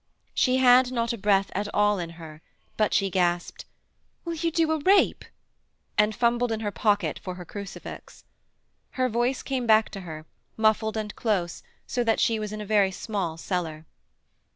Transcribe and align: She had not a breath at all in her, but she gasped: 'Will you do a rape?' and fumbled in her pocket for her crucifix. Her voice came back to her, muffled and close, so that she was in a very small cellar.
She 0.33 0.57
had 0.57 0.91
not 0.91 1.13
a 1.13 1.17
breath 1.19 1.51
at 1.53 1.71
all 1.75 1.99
in 1.99 2.09
her, 2.17 2.41
but 2.75 2.91
she 2.91 3.11
gasped: 3.11 3.65
'Will 4.25 4.33
you 4.33 4.49
do 4.49 4.71
a 4.71 4.79
rape?' 4.79 5.23
and 5.95 6.15
fumbled 6.15 6.51
in 6.51 6.61
her 6.61 6.71
pocket 6.71 7.19
for 7.19 7.35
her 7.35 7.45
crucifix. 7.45 8.23
Her 8.97 9.07
voice 9.09 9.43
came 9.43 9.67
back 9.67 9.89
to 9.89 9.99
her, 10.01 10.25
muffled 10.57 10.97
and 10.97 11.15
close, 11.15 11.61
so 11.85 12.03
that 12.03 12.19
she 12.19 12.39
was 12.39 12.51
in 12.51 12.61
a 12.61 12.65
very 12.65 12.89
small 12.89 13.37
cellar. 13.37 13.85